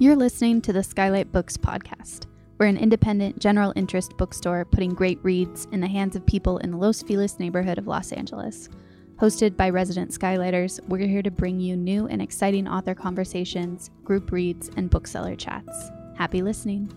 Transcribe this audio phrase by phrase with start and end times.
[0.00, 2.26] You're listening to the Skylight Books podcast.
[2.56, 6.70] We're an independent, general interest bookstore putting great reads in the hands of people in
[6.70, 8.68] the Los Feliz neighborhood of Los Angeles.
[9.16, 14.30] Hosted by resident Skylighters, we're here to bring you new and exciting author conversations, group
[14.30, 15.90] reads, and bookseller chats.
[16.14, 16.92] Happy listening.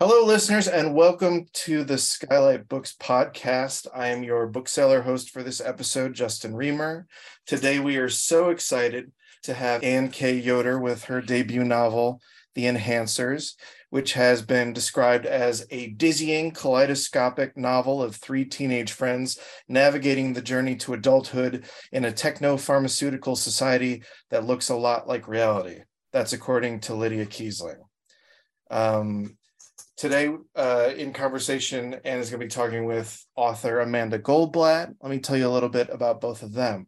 [0.00, 3.86] Hello, listeners, and welcome to the Skylight Books podcast.
[3.94, 7.06] I am your bookseller host for this episode, Justin Reamer.
[7.46, 10.36] Today, we are so excited to have Anne K.
[10.36, 12.20] Yoder with her debut novel,
[12.54, 13.54] The Enhancers,
[13.90, 19.38] which has been described as a dizzying, kaleidoscopic novel of three teenage friends
[19.68, 25.28] navigating the journey to adulthood in a techno pharmaceutical society that looks a lot like
[25.28, 25.80] reality.
[26.12, 27.80] That's according to Lydia Kiesling.
[28.70, 29.36] Um,
[29.96, 34.94] today, uh, in conversation, Anne is going to be talking with author Amanda Goldblatt.
[35.02, 36.86] Let me tell you a little bit about both of them.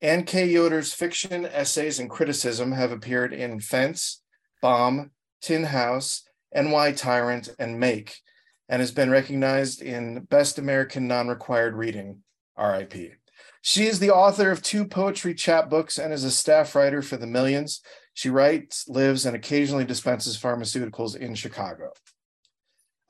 [0.00, 0.46] Anne K.
[0.46, 4.22] Yoder's fiction, essays, and criticism have appeared in Fence,
[4.62, 5.10] Bomb,
[5.42, 6.22] Tin House,
[6.54, 8.20] NY Tyrant, and Make,
[8.68, 12.22] and has been recognized in Best American Non-Required Reading,
[12.56, 13.14] RIP.
[13.60, 17.26] She is the author of two poetry chapbooks and is a staff writer for The
[17.26, 17.80] Millions.
[18.14, 21.90] She writes, lives, and occasionally dispenses pharmaceuticals in Chicago.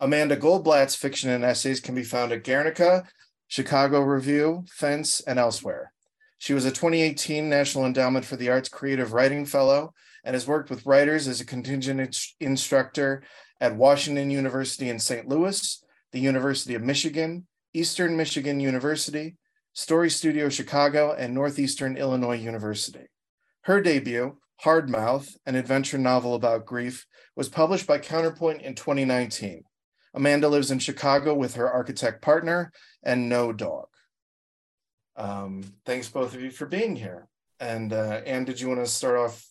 [0.00, 3.06] Amanda Goldblatt's fiction and essays can be found at Guernica,
[3.46, 5.92] Chicago Review, Fence, and elsewhere.
[6.38, 9.92] She was a 2018 National Endowment for the Arts Creative Writing Fellow
[10.24, 13.22] and has worked with writers as a contingent instructor
[13.60, 15.28] at Washington University in St.
[15.28, 19.36] Louis, the University of Michigan, Eastern Michigan University,
[19.72, 23.06] Story Studio Chicago, and Northeastern Illinois University.
[23.62, 29.64] Her debut, Hardmouth, an adventure novel about grief, was published by Counterpoint in 2019.
[30.14, 32.72] Amanda lives in Chicago with her architect partner
[33.02, 33.86] and no dog.
[35.18, 37.28] Um, thanks both of you for being here.
[37.60, 39.44] And uh, Anne, did you want to start off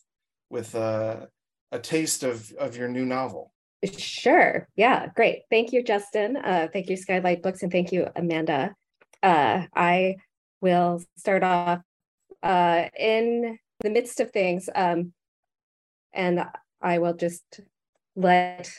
[0.50, 1.26] with uh,
[1.72, 3.52] a taste of of your new novel?
[3.98, 4.68] Sure.
[4.76, 5.08] Yeah.
[5.16, 5.42] Great.
[5.52, 6.38] Thank you, Justin.
[6.38, 8.74] Uh, thank you, Skylight Books, and thank you, Amanda.
[9.22, 10.16] Uh, I
[10.62, 11.82] will start off
[12.42, 15.14] uh, in the midst of things, um,
[16.14, 16.46] and
[16.82, 17.62] I will just
[18.16, 18.72] let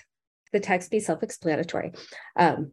[0.53, 1.93] the text be self-explanatory.
[2.35, 2.73] Um,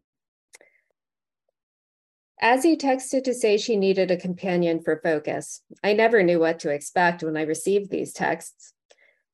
[2.41, 6.69] Azzy texted to say she needed a companion for focus, I never knew what to
[6.69, 8.73] expect when I received these texts.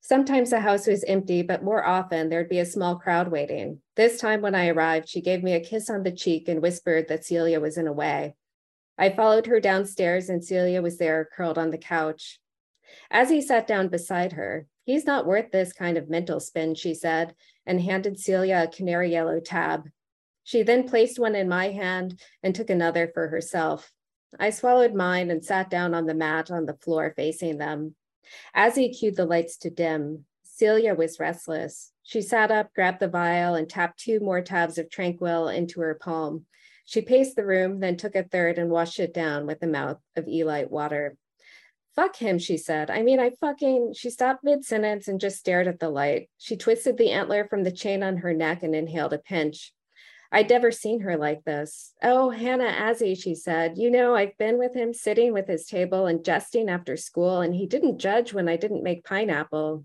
[0.00, 3.80] Sometimes the house was empty, but more often there'd be a small crowd waiting.
[3.96, 7.08] This time when I arrived, she gave me a kiss on the cheek and whispered
[7.08, 8.34] that Celia was in a way.
[8.98, 12.40] I followed her downstairs and Celia was there, curled on the couch.
[13.12, 17.34] Azzy sat down beside her, he's not worth this kind of mental spin, she said,
[17.66, 19.88] and handed Celia a canary yellow tab.
[20.44, 23.92] She then placed one in my hand and took another for herself.
[24.38, 27.94] I swallowed mine and sat down on the mat on the floor facing them.
[28.56, 31.92] Azzy cued the lights to dim, Celia was restless.
[32.02, 35.94] She sat up, grabbed the vial, and tapped two more tabs of Tranquil into her
[35.94, 36.44] palm.
[36.84, 39.98] She paced the room, then took a third and washed it down with a mouth
[40.14, 41.16] of Elite water.
[41.96, 42.90] Fuck him, she said.
[42.90, 43.94] I mean, I fucking.
[43.94, 46.28] She stopped mid sentence and just stared at the light.
[46.36, 49.72] She twisted the antler from the chain on her neck and inhaled a pinch.
[50.34, 51.92] I'd never seen her like this.
[52.02, 56.06] Oh, Hannah Azzy, she said, you know, I've been with him sitting with his table
[56.06, 59.84] and jesting after school, and he didn't judge when I didn't make pineapple.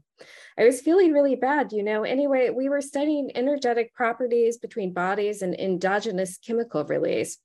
[0.57, 2.03] I was feeling really bad, you know.
[2.03, 7.37] Anyway, we were studying energetic properties between bodies and endogenous chemical release.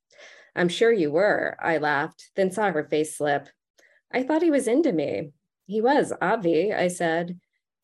[0.55, 3.49] I'm sure you were, I laughed, then saw her face slip.
[4.13, 5.33] I thought he was into me.
[5.67, 7.41] He was, Avi, I said.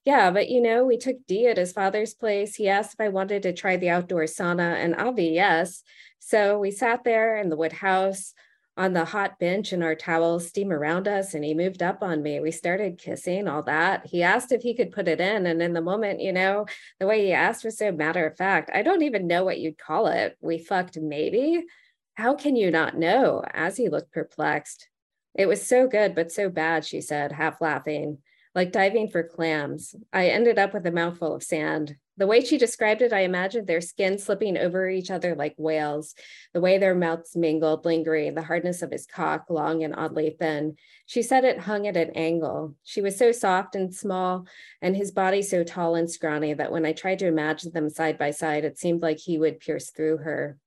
[0.09, 2.55] Yeah, but you know, we took D at his father's place.
[2.55, 5.83] He asked if I wanted to try the outdoor sauna, and Avi, yes.
[6.19, 8.33] So we sat there in the wood house
[8.79, 12.23] on the hot bench and our towels steam around us, and he moved up on
[12.23, 12.41] me.
[12.41, 14.07] We started kissing, all that.
[14.07, 15.45] He asked if he could put it in.
[15.45, 16.65] And in the moment, you know,
[16.99, 18.71] the way he asked was so matter of fact.
[18.73, 20.39] I don't even know what you'd call it.
[20.41, 21.67] We fucked maybe.
[22.15, 23.45] How can you not know?
[23.55, 24.89] Azzy looked perplexed.
[25.35, 28.23] It was so good, but so bad, she said, half laughing
[28.59, 29.95] like diving for clams.
[30.13, 31.95] I ended up with a mouthful of sand.
[32.17, 36.17] The way she described it, I imagined their skin slipping over each other like whales,
[36.53, 40.75] the way their mouths mingled, lingering, the hardness of his cock, long and oddly thin.
[41.07, 42.75] She said it hung at an angle.
[42.83, 44.49] She was so soft and small,
[44.83, 48.19] and his body so tall and scrawny that when I tried to imagine them side
[48.19, 50.59] by side, it seemed like he would pierce through her.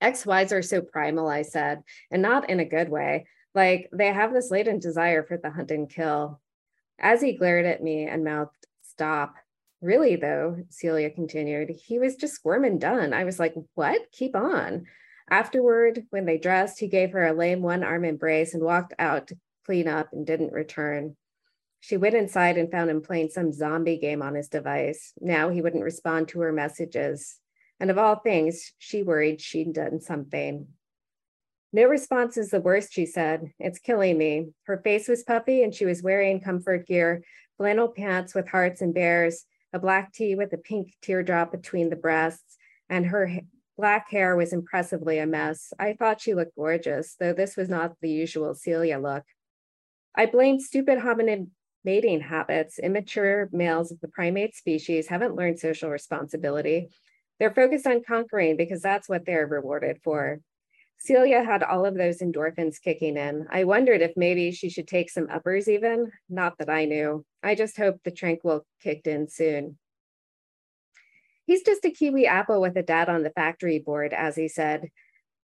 [0.00, 3.26] XYs are so primal, I said, and not in a good way.
[3.56, 6.40] Like they have this latent desire for the hunt and kill.
[7.02, 9.34] Azzy glared at me and mouthed, Stop.
[9.82, 13.12] Really, though, Celia continued, he was just squirming done.
[13.12, 14.00] I was like, What?
[14.12, 14.86] Keep on.
[15.28, 19.28] Afterward, when they dressed, he gave her a lame one arm embrace and walked out
[19.28, 21.16] to clean up and didn't return.
[21.80, 25.12] She went inside and found him playing some zombie game on his device.
[25.20, 27.38] Now he wouldn't respond to her messages.
[27.78, 30.68] And of all things, she worried she'd done something.
[31.72, 33.52] No response is the worst, she said.
[33.58, 34.48] It's killing me.
[34.64, 37.22] Her face was puffy and she was wearing comfort gear,
[37.56, 41.96] flannel pants with hearts and bears, a black tee with a pink teardrop between the
[41.96, 42.56] breasts,
[42.88, 43.30] and her
[43.76, 45.72] black hair was impressively a mess.
[45.78, 49.24] I thought she looked gorgeous, though this was not the usual Celia look.
[50.14, 51.48] I blamed stupid hominid
[51.84, 52.78] mating habits.
[52.78, 56.88] Immature males of the primate species haven't learned social responsibility.
[57.38, 60.40] They're focused on conquering because that's what they're rewarded for.
[60.98, 63.46] Celia had all of those endorphins kicking in.
[63.50, 66.10] I wondered if maybe she should take some uppers even.
[66.28, 67.24] Not that I knew.
[67.42, 69.78] I just hoped the tranquil kicked in soon.
[71.46, 74.88] He's just a kiwi apple with a dad on the factory board, Azzy said.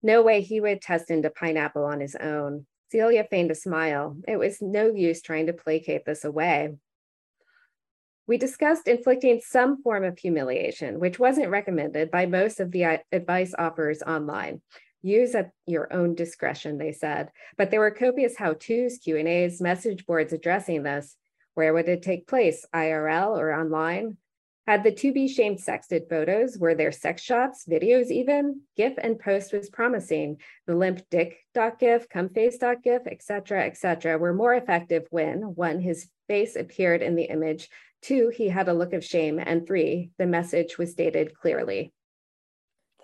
[0.02, 2.67] No way he would test into pineapple on his own.
[2.90, 4.17] Celia feigned a smile.
[4.26, 6.75] It was no use trying to placate this away.
[8.26, 13.55] We discussed inflicting some form of humiliation, which wasn't recommended by most of the advice
[13.56, 14.62] offers online.
[15.05, 17.31] Use at your own discretion, they said.
[17.59, 21.17] But there were copious how-tos, Q&As, message boards addressing this.
[21.53, 24.17] Where would it take place, IRL or online?
[24.67, 28.62] Had the to be shamed sexted photos, were there sex shots, videos even?
[28.79, 30.39] GIF and post was promising.
[30.67, 37.15] The limp dick.gif, cumface.gif, etc., etc., were more effective when one, his face appeared in
[37.15, 37.69] the image,
[38.00, 41.93] two, he had a look of shame, and three, the message was stated clearly.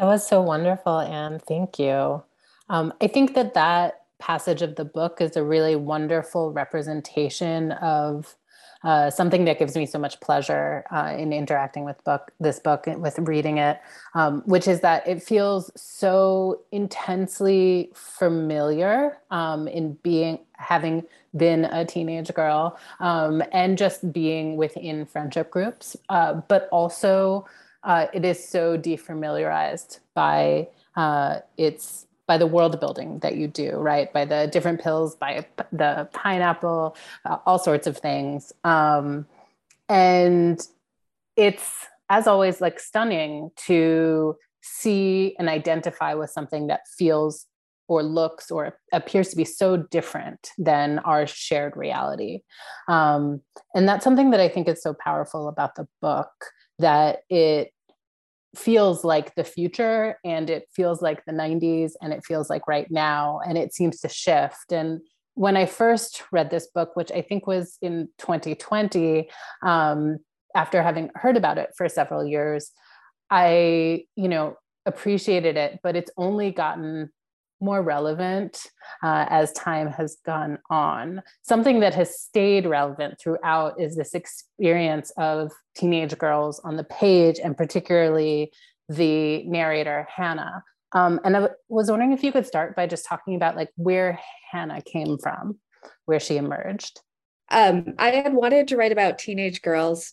[0.01, 1.41] That was so wonderful, Anne.
[1.41, 2.23] Thank you.
[2.71, 8.35] Um, I think that that passage of the book is a really wonderful representation of
[8.83, 12.87] uh, something that gives me so much pleasure uh, in interacting with book this book
[12.87, 13.79] with reading it
[14.15, 21.05] um, which is that it feels so intensely familiar um, in being having
[21.37, 27.47] been a teenage girl um, and just being within friendship groups uh, but also
[27.83, 33.73] uh, it is so defamiliarized by uh, its by the world building that you do,
[33.73, 34.13] right?
[34.13, 38.53] By the different pills, by the pineapple, uh, all sorts of things.
[38.63, 39.27] Um,
[39.89, 40.65] and
[41.35, 47.47] it's, as always, like stunning to see and identify with something that feels
[47.89, 52.43] or looks or appears to be so different than our shared reality.
[52.87, 53.41] Um,
[53.75, 56.31] and that's something that I think is so powerful about the book
[56.81, 57.73] that it
[58.57, 62.91] feels like the future and it feels like the 90s and it feels like right
[62.91, 64.73] now and it seems to shift.
[64.73, 65.01] And
[65.35, 69.29] when i first read this book which i think was in 2020
[69.63, 70.19] um,
[70.55, 72.73] after having heard about it for several years
[73.31, 74.57] i you know
[74.87, 77.11] appreciated it but it's only gotten
[77.61, 78.67] more relevant
[79.03, 81.23] uh, as time has gone on.
[81.43, 87.39] Something that has stayed relevant throughout is this experience of teenage girls on the page,
[87.43, 88.53] and particularly
[88.89, 90.65] the narrator, Hannah.
[90.93, 94.19] Um, and I was wondering if you could start by just talking about like where
[94.51, 95.59] Hannah came from,
[96.07, 97.01] where she emerged.
[97.51, 100.13] Um, I had wanted to write about teenage girls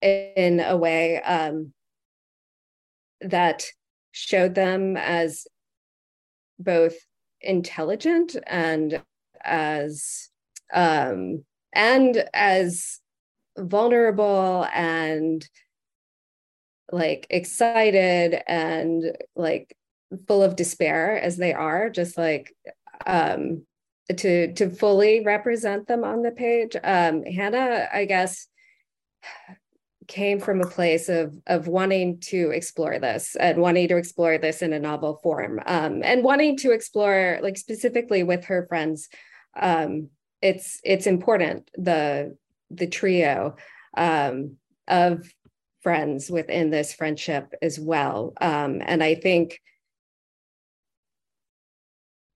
[0.00, 1.72] in a way um,
[3.20, 3.64] that
[4.12, 5.46] showed them as
[6.58, 6.94] both
[7.40, 9.02] intelligent and
[9.42, 10.30] as
[10.72, 13.00] um, and as
[13.58, 15.48] vulnerable and
[16.92, 19.76] like excited and like
[20.28, 22.54] full of despair as they are just like
[23.06, 23.64] um
[24.16, 26.76] to to fully represent them on the page.
[26.82, 28.46] Um hannah i guess
[30.06, 34.62] came from a place of of wanting to explore this and wanting to explore this
[34.62, 39.08] in a novel form um, and wanting to explore like specifically with her friends
[39.60, 40.08] um,
[40.42, 42.36] it's it's important the
[42.70, 43.56] the trio
[43.96, 44.56] um,
[44.88, 45.26] of
[45.82, 49.60] friends within this friendship as well um, and i think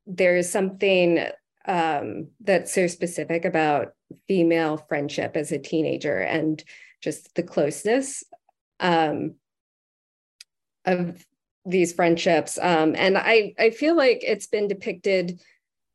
[0.07, 1.27] there's something
[1.67, 3.93] um, that's so specific about
[4.27, 6.65] female friendship as a teenager and
[7.01, 8.25] just the closeness
[8.81, 9.35] um,
[10.85, 11.25] of
[11.65, 12.59] these friendships.
[12.61, 15.41] Um, and I, I feel like it's been depicted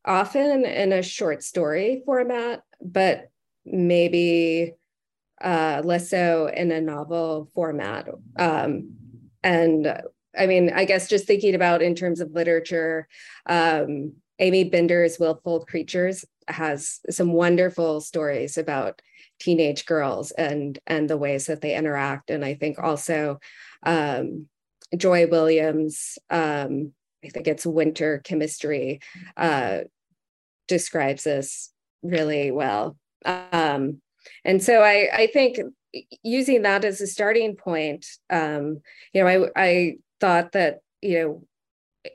[0.04, 3.28] often in a short story format, but
[3.64, 4.74] maybe
[5.40, 8.08] uh, less so in a novel format.
[8.38, 8.90] Um,
[9.42, 10.02] and
[10.36, 13.08] I mean, I guess just thinking about in terms of literature,
[13.46, 19.00] um, Aimee Bender's Willful Creatures has some wonderful stories about
[19.40, 22.30] teenage girls and and the ways that they interact.
[22.30, 23.40] And i think also
[23.84, 24.48] um,
[24.96, 26.92] joy williams um,
[27.24, 29.00] i think it's winter chemistry
[29.36, 29.80] uh,
[30.68, 31.72] describes this
[32.02, 32.96] really well.
[33.24, 34.00] Um,
[34.44, 35.58] and so I, I think
[36.22, 38.80] using that as a starting point, um,
[39.12, 42.12] you know, I, I thought that, you know,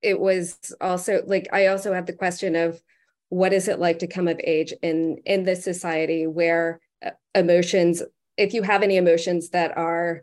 [0.00, 2.80] it was also like, I also had the question of
[3.28, 8.02] what is it like to come of age in, in this society where uh, emotions,
[8.36, 10.22] if you have any emotions that are,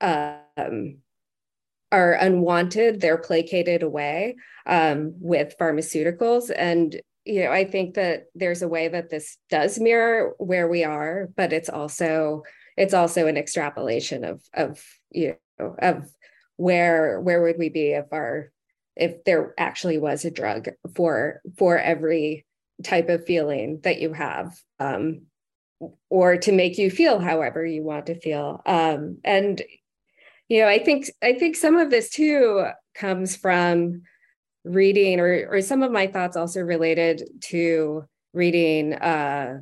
[0.00, 0.98] um,
[1.90, 4.36] are unwanted, they're placated away
[4.66, 6.50] um, with pharmaceuticals.
[6.56, 10.84] And you know, I think that there's a way that this does mirror where we
[10.84, 12.42] are, but it's also
[12.76, 16.10] it's also an extrapolation of of you know of
[16.56, 18.51] where where would we be if our
[18.96, 22.44] if there actually was a drug for for every
[22.82, 25.22] type of feeling that you have um,
[26.10, 28.60] or to make you feel however you want to feel.
[28.66, 29.62] Um, and
[30.52, 34.02] you know i think i think some of this too comes from
[34.64, 39.60] reading or or some of my thoughts also related to reading uh,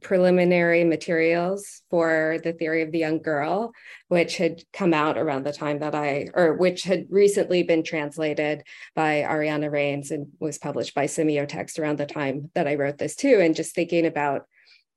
[0.00, 3.72] preliminary materials for the theory of the young girl
[4.08, 8.62] which had come out around the time that i or which had recently been translated
[8.94, 13.16] by ariana reines and was published by semiotext around the time that i wrote this
[13.16, 13.38] too.
[13.40, 14.46] And just thinking about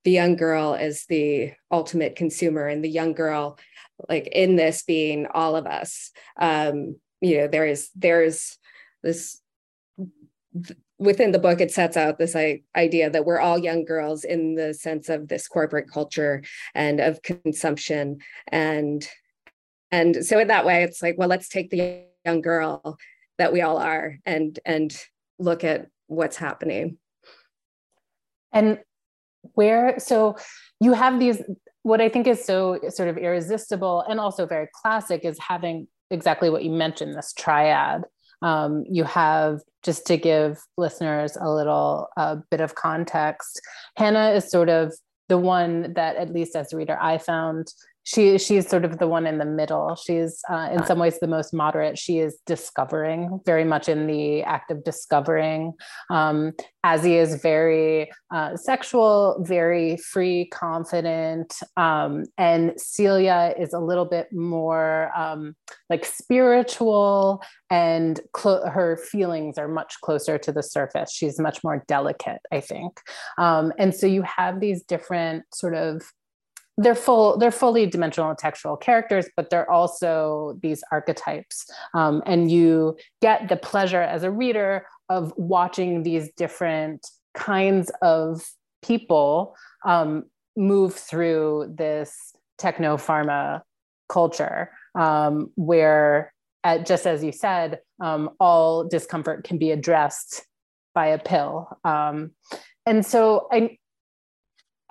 [0.03, 3.57] the young girl as the ultimate consumer and the young girl
[4.09, 8.57] like in this being all of us um you know there is there's
[9.03, 9.39] this
[11.01, 12.35] within the book it sets out this
[12.75, 16.43] idea that we're all young girls in the sense of this corporate culture
[16.73, 18.19] and of consumption.
[18.47, 19.07] And
[19.91, 22.97] and so in that way it's like well let's take the young girl
[23.37, 24.95] that we all are and and
[25.39, 26.97] look at what's happening.
[28.53, 28.79] And
[29.53, 30.37] where so
[30.79, 31.41] you have these
[31.81, 36.49] what i think is so sort of irresistible and also very classic is having exactly
[36.49, 38.03] what you mentioned this triad.
[38.43, 43.61] Um, you have, just to give listeners a little uh, bit of context,
[43.97, 44.93] Hannah is sort of
[45.29, 47.67] the one that, at least as a reader, I found
[48.03, 49.95] she she's sort of the one in the middle.
[49.95, 51.97] She's uh, in some ways the most moderate.
[51.97, 55.73] She is discovering very much in the act of discovering.
[56.09, 56.53] Um,
[56.85, 64.27] Azzy is very uh, sexual very free confident um, and celia is a little bit
[64.31, 65.55] more um,
[65.89, 71.11] like spiritual and cl- her feelings are much closer to the surface.
[71.13, 72.99] She's much more delicate i think.
[73.37, 76.01] Um, and so you have these different sort of
[76.77, 81.69] they're full they're fully dimensional textual characters but they're also these archetypes.
[81.93, 88.43] Um, and you get the pleasure as a reader of watching these different kinds of
[88.81, 90.25] people um,
[90.55, 93.61] move through this techno pharma
[94.09, 100.45] culture um, where at, just as you said um, all discomfort can be addressed
[100.93, 101.67] by a pill.
[101.83, 102.31] Um,
[102.85, 103.77] and so I,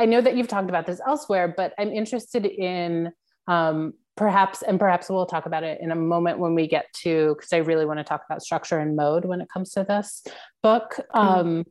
[0.00, 3.12] I know that you've talked about this elsewhere, but I'm interested in
[3.46, 7.34] um, perhaps, and perhaps we'll talk about it in a moment when we get to,
[7.36, 10.24] because I really want to talk about structure and mode when it comes to this
[10.62, 10.94] book.
[11.14, 11.18] Mm-hmm.
[11.18, 11.64] Um,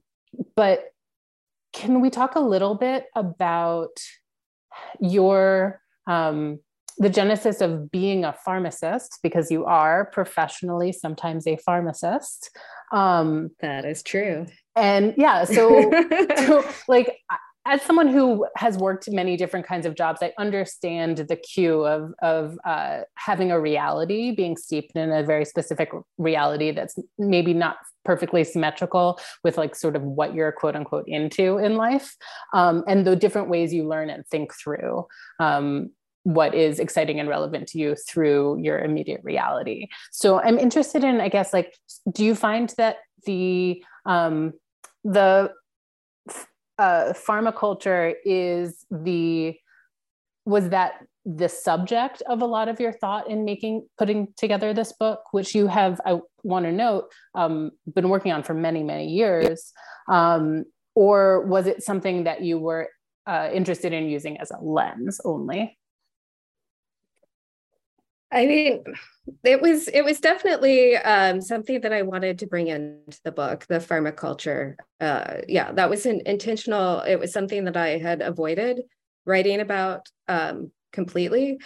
[0.55, 0.83] but
[1.73, 3.99] can we talk a little bit about
[4.99, 6.59] your um,
[6.99, 12.51] the genesis of being a pharmacist because you are professionally sometimes a pharmacist
[12.91, 14.45] um that is true
[14.75, 15.89] and yeah so,
[16.37, 17.17] so like
[17.69, 22.13] as someone who has worked many different kinds of jobs, I understand the cue of
[22.21, 27.77] of uh, having a reality, being steeped in a very specific reality that's maybe not
[28.03, 32.15] perfectly symmetrical with like sort of what you're quote unquote into in life,
[32.53, 35.05] um, and the different ways you learn and think through.
[35.39, 35.91] Um,
[36.23, 39.87] what is exciting and relevant to you through your immediate reality.
[40.11, 41.73] So I'm interested in, I guess, like,
[42.11, 44.53] do you find that the um,
[45.03, 45.53] the
[46.79, 49.55] uh, pharmaculture is the
[50.45, 50.93] was that
[51.25, 55.53] the subject of a lot of your thought in making putting together this book which
[55.53, 59.71] you have i want to note um, been working on for many many years.
[60.07, 62.89] Um, or was it something that you were
[63.27, 65.77] uh, interested in using as a lens only
[68.31, 68.83] I mean,
[69.43, 73.65] it was it was definitely um, something that I wanted to bring into the book,
[73.67, 74.75] the pharmaculture.
[74.99, 77.01] Uh, yeah, that was an intentional.
[77.01, 78.81] It was something that I had avoided
[79.25, 81.59] writing about um, completely,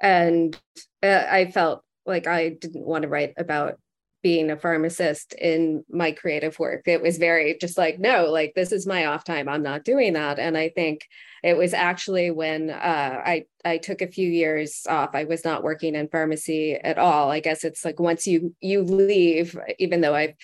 [0.00, 0.58] and
[1.02, 3.78] uh, I felt like I didn't want to write about
[4.22, 6.86] being a pharmacist in my creative work.
[6.86, 9.48] It was very just like, no, like this is my off time.
[9.48, 10.38] I'm not doing that.
[10.38, 11.06] And I think
[11.42, 15.10] it was actually when uh, I I took a few years off.
[15.14, 17.30] I was not working in pharmacy at all.
[17.30, 20.34] I guess it's like once you you leave, even though I've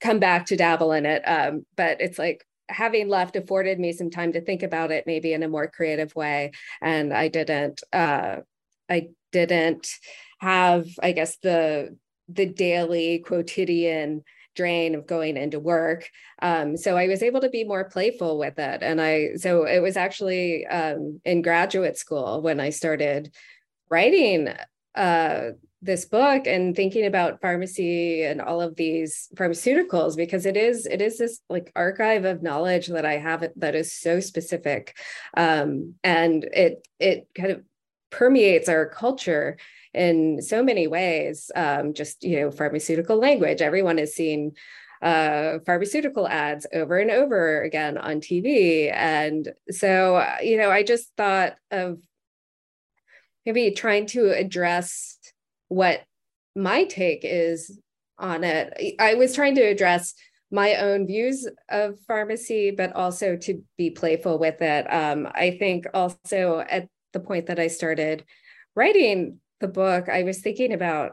[0.00, 4.10] come back to dabble in it, um, but it's like having left afforded me some
[4.10, 8.36] time to think about it maybe in a more creative way and i didn't uh,
[8.88, 9.88] i didn't
[10.40, 11.94] have i guess the
[12.32, 14.24] the daily quotidian
[14.54, 16.10] drain of going into work.
[16.40, 18.82] Um, so i was able to be more playful with it.
[18.82, 23.32] And i so it was actually um, in graduate school when i started
[23.90, 24.48] writing
[24.94, 25.50] uh,
[25.82, 31.02] this book and thinking about pharmacy and all of these pharmaceuticals because it is it
[31.02, 34.96] is this like archive of knowledge that I have that is so specific.
[35.36, 37.62] Um, and it it kind of
[38.10, 39.56] permeates our culture
[39.94, 44.52] in so many ways um, just you know pharmaceutical language everyone has seen
[45.02, 51.10] uh, pharmaceutical ads over and over again on TV and so you know I just
[51.16, 51.98] thought of
[53.44, 55.18] maybe trying to address
[55.68, 56.02] what
[56.54, 57.78] my take is
[58.18, 58.96] on it.
[59.00, 60.14] I was trying to address
[60.50, 64.82] my own views of pharmacy, but also to be playful with it.
[64.92, 68.24] Um, I think also at the point that I started
[68.76, 71.12] writing the book, I was thinking about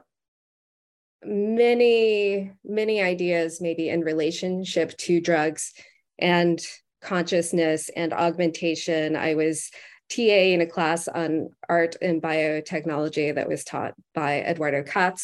[1.24, 5.74] many, many ideas, maybe in relationship to drugs
[6.18, 6.60] and
[7.01, 9.15] consciousness and augmentation.
[9.15, 9.72] I was
[10.10, 15.18] TA in a class on art and biotechnology that was taught by Eduardo Kac,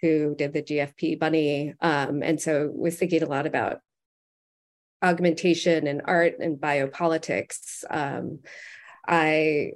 [0.00, 1.74] who did the GFP bunny.
[1.80, 3.80] Um, and so was thinking a lot about
[5.02, 7.84] augmentation and art and biopolitics.
[7.90, 8.40] Um,
[9.06, 9.72] I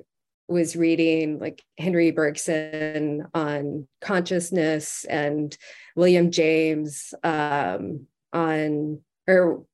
[0.48, 5.56] was reading like Henry Bergson on consciousness and
[5.96, 9.64] William James um, on, or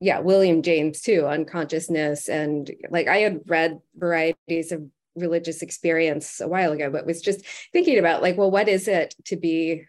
[0.00, 2.28] yeah, William James too on consciousness.
[2.28, 4.84] And like I had read varieties of
[5.16, 9.14] religious experience a while ago, but was just thinking about like, well, what is it
[9.26, 9.84] to be,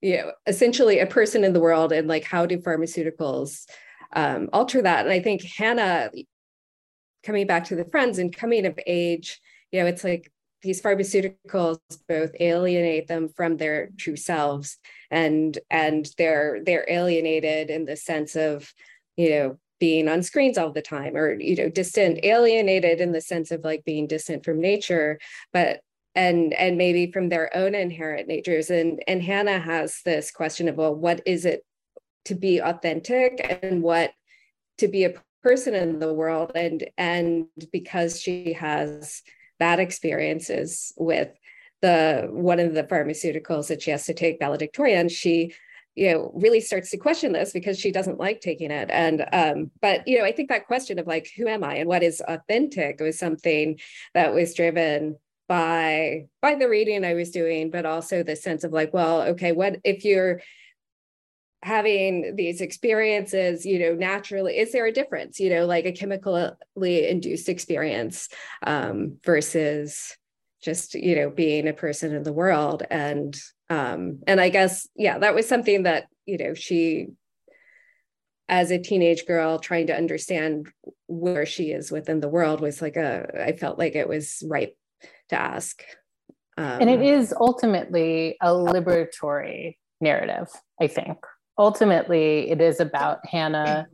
[0.00, 3.66] you know, essentially a person in the world and like how do pharmaceuticals
[4.14, 5.04] um, alter that?
[5.04, 6.10] And I think Hannah,
[7.24, 9.40] coming back to the friends and coming of age,
[9.72, 10.30] you know, it's like
[10.62, 14.78] these pharmaceuticals both alienate them from their true selves
[15.10, 18.72] and and they're they're alienated in the sense of
[19.16, 23.20] you know being on screens all the time or you know distant alienated in the
[23.20, 25.18] sense of like being distant from nature.
[25.52, 25.80] But
[26.14, 28.70] and and maybe from their own inherent natures.
[28.70, 31.64] And and hannah has this question of well what is it
[32.26, 34.12] to be authentic and what
[34.78, 39.22] to be a person in the world and and because she has
[39.60, 41.28] bad experiences with
[41.82, 45.52] the one of the pharmaceuticals that she has to take valedictorian she
[45.94, 48.88] you know really starts to question this because she doesn't like taking it.
[48.90, 51.88] And um but you know i think that question of like who am i and
[51.88, 53.78] what is authentic was something
[54.14, 58.72] that was driven by by the reading i was doing but also the sense of
[58.72, 60.40] like well okay what if you're
[61.64, 67.08] having these experiences you know naturally is there a difference you know like a chemically
[67.08, 68.28] induced experience
[68.66, 70.14] um versus
[70.64, 72.82] just you know being a person in the world?
[72.90, 73.36] And
[73.70, 77.06] um and i guess yeah that was something that you know she
[78.46, 80.68] as a teenage girl trying to understand
[81.06, 84.76] where she is within the world was like a i felt like it was right
[85.30, 85.82] to ask.
[86.56, 90.48] Um, and it is ultimately a liberatory narrative
[90.80, 91.18] i think
[91.58, 93.86] ultimately it is about hannah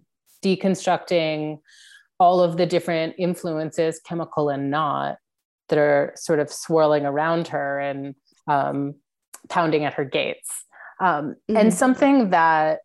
[0.45, 1.59] deconstructing
[2.19, 5.17] all of the different influences chemical and not
[5.69, 8.15] that are sort of swirling around her and
[8.47, 8.95] um,
[9.49, 10.51] pounding at her gates.
[11.01, 11.57] Um, mm-hmm.
[11.57, 12.81] And something that,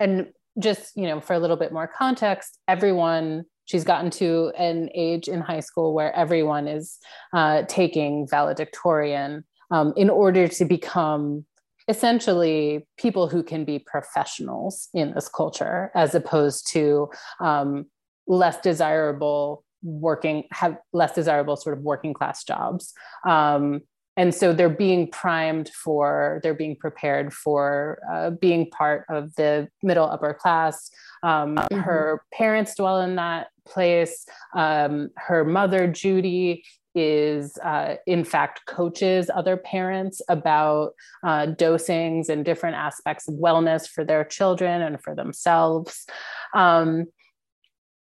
[0.00, 4.90] and just, you know, for a little bit more context, everyone, she's gotten to an
[4.94, 6.98] age in high school where everyone is
[7.32, 11.44] uh, taking valedictorian um, in order to become
[11.88, 17.08] essentially people who can be professionals in this culture as opposed to
[17.40, 17.86] um,
[18.26, 22.94] less desirable working have less desirable sort of working class jobs.
[23.26, 23.82] Um,
[24.16, 29.68] and so they're being primed for they're being prepared for uh, being part of the
[29.82, 30.90] middle upper class.
[31.22, 31.80] Um, mm-hmm.
[31.80, 34.24] her parents dwell in that place.
[34.54, 40.92] Um, her mother judy is uh, in fact coaches other parents about
[41.24, 46.06] uh, dosings and different aspects of wellness for their children and for themselves.
[46.54, 47.06] Um,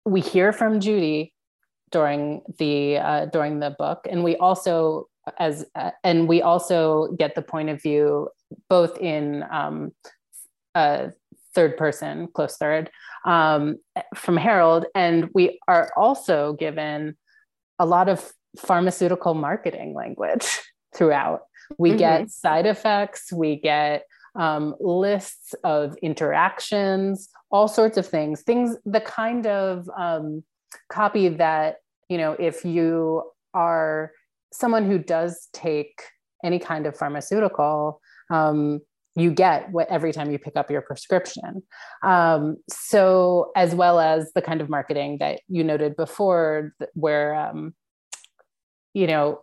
[0.05, 1.33] we hear from judy
[1.91, 7.35] during the uh, during the book and we also as uh, and we also get
[7.35, 8.29] the point of view
[8.69, 9.91] both in um,
[11.53, 12.89] third person close third
[13.25, 13.77] um,
[14.15, 17.17] from harold and we are also given
[17.79, 20.59] a lot of pharmaceutical marketing language
[20.95, 21.41] throughout
[21.77, 21.99] we mm-hmm.
[21.99, 24.03] get side effects we get
[24.35, 30.43] um, lists of interactions, all sorts of things, things, the kind of um,
[30.89, 31.77] copy that,
[32.09, 34.12] you know, if you are
[34.51, 36.01] someone who does take
[36.43, 38.79] any kind of pharmaceutical, um,
[39.15, 41.63] you get what every time you pick up your prescription.
[42.03, 47.73] Um, so, as well as the kind of marketing that you noted before, where um,
[48.93, 49.41] you know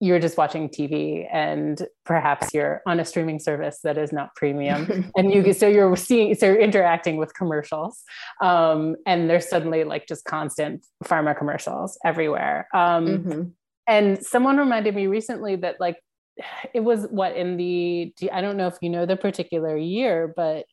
[0.00, 5.10] you're just watching TV and perhaps you're on a streaming service that is not premium
[5.16, 8.02] and you so you're seeing so you're interacting with commercials
[8.42, 13.42] um, and there's suddenly like just constant pharma commercials everywhere um, mm-hmm.
[13.88, 15.98] and someone reminded me recently that like
[16.74, 20.66] it was what in the I don't know if you know the particular year but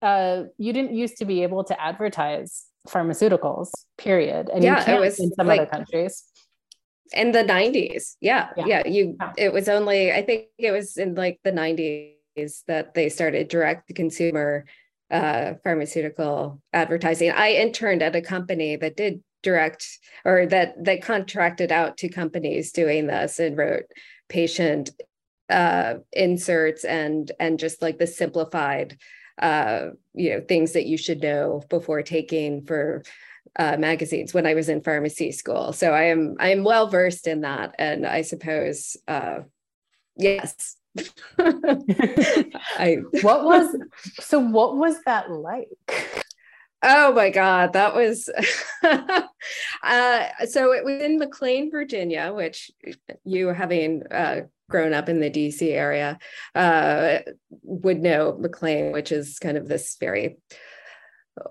[0.00, 4.98] uh, you didn't used to be able to advertise pharmaceuticals period and yeah, you can't
[4.98, 6.24] it was in some like, other countries
[7.12, 8.64] in the 90s yeah, yeah.
[8.66, 9.32] yeah you yeah.
[9.36, 12.14] it was only i think it was in like the 90s
[12.66, 14.64] that they started direct to consumer
[15.10, 17.30] uh, pharmaceutical advertising.
[17.30, 19.86] I interned at a company that did direct
[20.24, 23.84] or that that contracted out to companies doing this and wrote
[24.28, 24.90] patient
[25.48, 28.98] uh, inserts and and just like the simplified
[29.40, 33.02] uh, you know things that you should know before taking for
[33.58, 35.72] uh, magazines when I was in pharmacy school.
[35.72, 39.40] So I am I am well versed in that, and I suppose uh,
[40.16, 40.76] yes.
[41.38, 43.76] I what was
[44.20, 45.68] so what was that like?
[46.82, 48.28] Oh my God, that was
[48.82, 52.70] uh, so it was in McLean, Virginia, which
[53.24, 56.18] you having uh, grown up in the DC area
[56.54, 57.18] uh,
[57.62, 60.38] would know McLean, which is kind of this very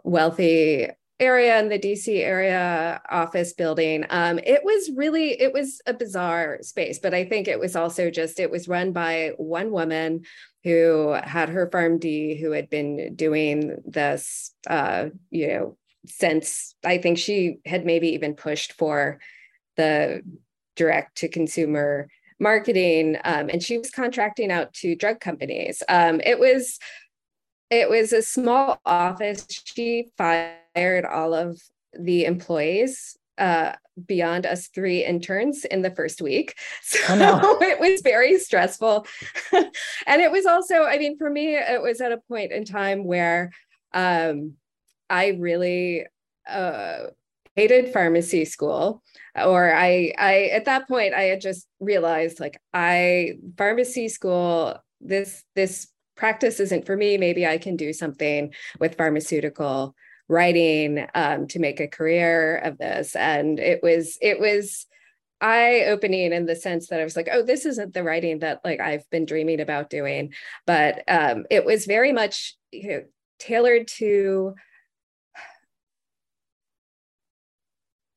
[0.04, 4.06] wealthy area in the DC area office building.
[4.10, 8.12] Um, it was really, it was a bizarre space, but I think it was also
[8.12, 10.26] just, it was run by one woman
[10.64, 17.18] who had her PharmD, who had been doing this, uh, you know, since I think
[17.18, 19.20] she had maybe even pushed for
[19.76, 20.22] the
[20.76, 25.82] direct to consumer marketing um, and she was contracting out to drug companies.
[25.90, 26.78] Um, it was,
[27.70, 29.46] it was a small office.
[29.66, 31.62] She fired all of
[31.98, 33.74] the employees uh,
[34.06, 36.56] beyond us three interns in the first week.
[36.84, 37.62] So oh, no.
[37.68, 39.06] it was very stressful.
[39.52, 43.04] and it was also, I mean, for me, it was at a point in time
[43.04, 43.52] where
[43.94, 44.54] um,
[45.10, 46.06] I really
[46.48, 47.08] uh,
[47.56, 49.04] hated pharmacy school.
[49.36, 55.44] Or I, I, at that point, I had just realized like I, pharmacy school, this,
[55.56, 57.18] this practice isn't for me.
[57.18, 59.96] Maybe I can do something with pharmaceutical
[60.28, 63.16] writing um, to make a career of this.
[63.16, 64.86] And it was, it was
[65.40, 68.60] eye opening in the sense that I was like, oh, this isn't the writing that
[68.66, 70.34] like I've been dreaming about doing.
[70.66, 73.04] But um, it was very much you know,
[73.40, 74.56] tailored to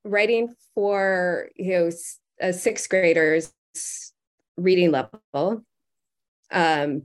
[0.04, 1.90] writing for you know
[2.40, 3.52] a sixth graders
[4.56, 5.62] reading level
[6.50, 7.02] um,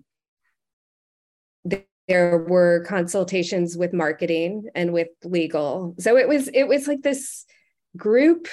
[2.08, 5.96] there were consultations with marketing and with legal.
[6.00, 7.46] So it was it was like this
[7.98, 8.48] group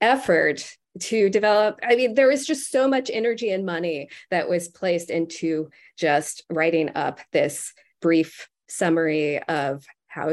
[0.00, 4.68] effort to develop i mean there was just so much energy and money that was
[4.68, 10.30] placed into just writing up this brief summary of how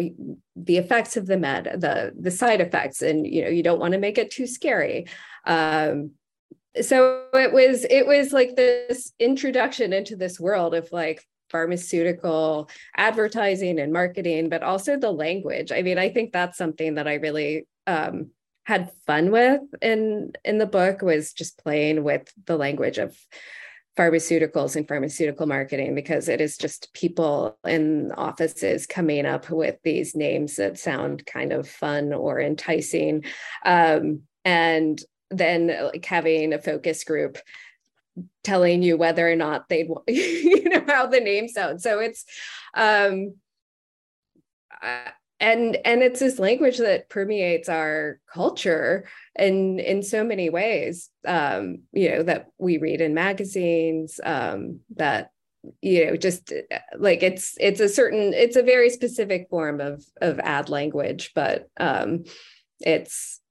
[0.57, 3.93] the effects of the med the the side effects and you know you don't want
[3.93, 5.07] to make it too scary.
[5.45, 6.11] Um,
[6.81, 13.79] so it was it was like this introduction into this world of like pharmaceutical advertising
[13.79, 15.71] and marketing, but also the language.
[15.71, 18.31] I mean, I think that's something that I really um,
[18.65, 23.17] had fun with in in the book was just playing with the language of
[23.97, 30.15] pharmaceuticals and pharmaceutical marketing because it is just people in offices coming up with these
[30.15, 33.25] names that sound kind of fun or enticing
[33.65, 37.37] um, and then like having a focus group
[38.43, 41.83] telling you whether or not they'd you know how the name sounds.
[41.83, 42.25] So it's
[42.73, 43.35] um
[44.81, 51.09] uh, and and it's this language that permeates our culture in in so many ways.
[51.27, 55.31] Um you know that we read in magazines um that
[55.81, 60.03] you know just uh, like it's it's a certain it's a very specific form of
[60.21, 62.23] of ad language but um
[62.79, 63.41] it's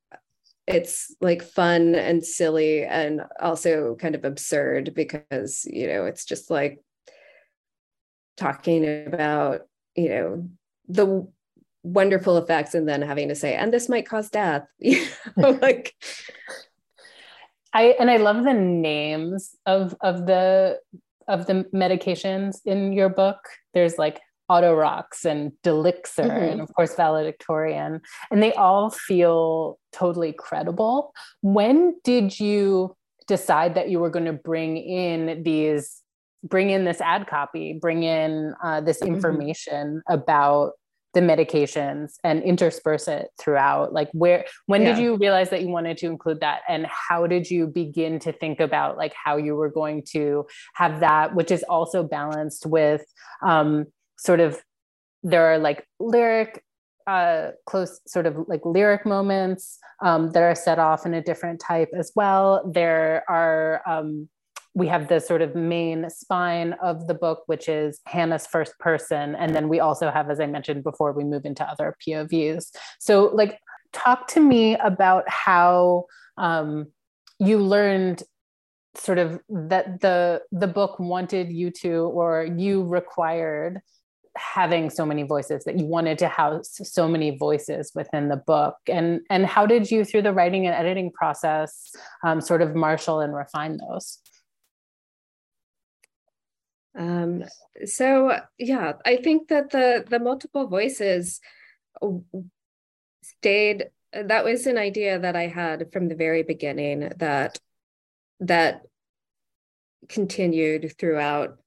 [0.68, 6.50] it's like fun and silly and also kind of absurd because you know it's just
[6.50, 6.80] like
[8.36, 9.62] talking about
[9.96, 10.48] you know
[10.88, 11.26] the
[11.82, 15.04] wonderful effects and then having to say and this might cause death you
[15.36, 15.94] know like
[17.72, 20.78] i and i love the names of of the
[21.28, 23.38] of the medications in your book.
[23.74, 26.30] There's like Autorox and Delixir, mm-hmm.
[26.30, 31.12] and of course valedictorian, and they all feel totally credible.
[31.42, 36.02] When did you decide that you were going to bring in these,
[36.42, 39.14] bring in this ad copy, bring in uh, this mm-hmm.
[39.14, 40.14] information mm-hmm.
[40.14, 40.72] about
[41.14, 44.94] the medications and intersperse it throughout like where when yeah.
[44.94, 48.30] did you realize that you wanted to include that and how did you begin to
[48.30, 53.04] think about like how you were going to have that which is also balanced with
[53.42, 53.86] um
[54.18, 54.62] sort of
[55.22, 56.62] there are like lyric
[57.06, 61.58] uh, close sort of like lyric moments um, that are set off in a different
[61.58, 62.62] type as well.
[62.70, 64.28] There are um,
[64.74, 69.34] we have the sort of main spine of the book, which is Hannah's first person,
[69.36, 72.66] and then we also have, as I mentioned before, we move into other POVs.
[73.00, 73.58] So, like,
[73.92, 76.04] talk to me about how
[76.36, 76.88] um,
[77.38, 78.22] you learned
[78.94, 83.80] sort of that the the book wanted you to or you required
[84.38, 88.76] having so many voices that you wanted to house so many voices within the book.
[88.86, 91.92] And and how did you through the writing and editing process
[92.24, 94.18] um, sort of marshal and refine those?
[96.96, 97.44] Um,
[97.84, 101.40] so yeah i think that the the multiple voices
[103.22, 107.58] stayed that was an idea that i had from the very beginning that
[108.40, 108.82] that
[110.08, 111.58] continued throughout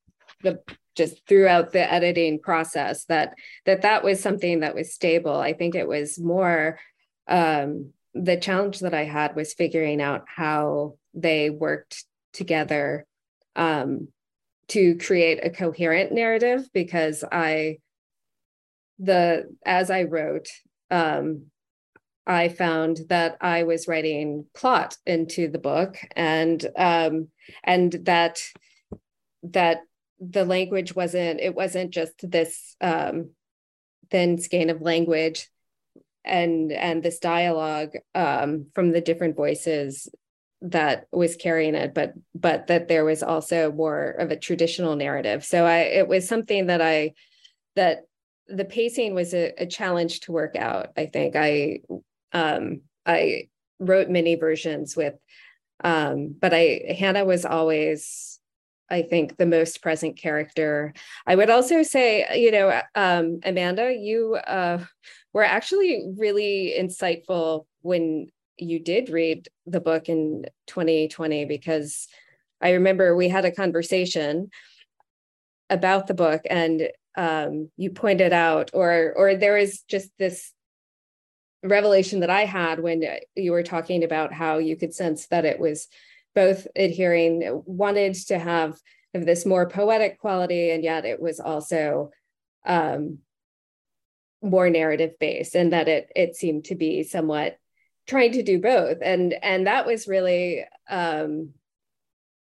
[0.41, 0.59] the
[0.95, 5.35] just throughout the editing process that that that was something that was stable.
[5.35, 6.79] I think it was more
[7.27, 13.05] um, the challenge that i had was figuring out how they worked together
[13.55, 14.07] um,
[14.67, 17.77] to create a coherent narrative because i
[18.99, 20.47] the as i wrote
[20.89, 21.43] um,
[22.27, 27.27] i found that i was writing plot into the book and um,
[27.63, 28.39] and that
[29.43, 29.79] that
[30.21, 33.31] the language wasn't it wasn't just this um,
[34.11, 35.49] thin skein of language
[36.23, 40.07] and and this dialogue um, from the different voices
[40.61, 45.43] that was carrying it but but that there was also more of a traditional narrative.
[45.43, 47.13] So i it was something that i
[47.75, 48.01] that
[48.47, 51.35] the pacing was a, a challenge to work out i think.
[51.35, 51.79] I
[52.31, 53.47] um i
[53.79, 55.15] wrote many versions with
[55.83, 58.30] um but i hannah was always
[58.91, 60.93] I think, the most present character.
[61.25, 64.83] I would also say, you know, um, Amanda, you uh,
[65.33, 68.27] were actually really insightful when
[68.57, 72.07] you did read the book in 2020 because
[72.61, 74.49] I remember we had a conversation
[75.69, 80.53] about the book and um, you pointed out or or there was just this
[81.63, 83.03] revelation that I had when
[83.35, 85.87] you were talking about how you could sense that it was
[86.35, 88.77] both adhering, wanted to have
[89.13, 92.11] this more poetic quality, and yet it was also
[92.65, 93.19] um,
[94.41, 97.57] more narrative based, and that it it seemed to be somewhat
[98.07, 101.51] trying to do both, and and that was really um,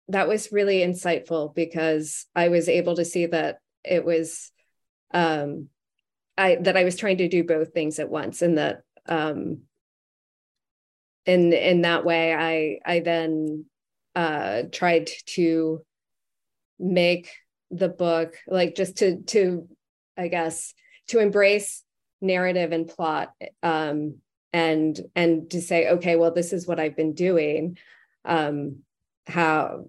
[0.07, 4.51] that was really insightful because I was able to see that it was
[5.13, 5.69] um,
[6.37, 9.61] I that I was trying to do both things at once, and that um,
[11.25, 13.65] in in that way, I I then
[14.15, 15.83] uh, tried to
[16.79, 17.29] make
[17.71, 19.67] the book like just to to
[20.17, 20.73] I guess
[21.07, 21.83] to embrace
[22.21, 24.17] narrative and plot um,
[24.51, 27.77] and and to say okay well this is what I've been doing.
[28.25, 28.79] Um,
[29.25, 29.85] how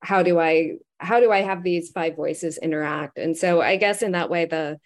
[0.00, 3.18] how do I how do I have these five voices interact?
[3.18, 4.78] And so I guess in that way the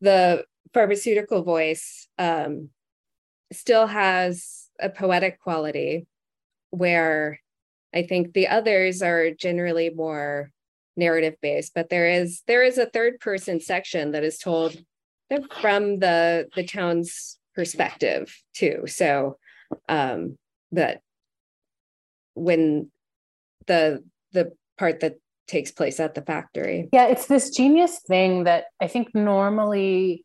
[0.00, 2.70] the pharmaceutical voice um,
[3.52, 6.06] still has a poetic quality
[6.70, 7.40] where
[7.94, 10.50] I think the others are generally more
[10.96, 14.76] narrative based, but there is there is a third person section that is told
[15.60, 18.84] from the the town's perspective too.
[18.86, 19.36] So
[19.88, 20.36] um
[20.72, 21.00] that
[22.34, 22.90] when
[23.66, 24.02] the
[24.32, 26.88] the part that takes place at the factory.
[26.92, 30.24] Yeah, it's this genius thing that I think normally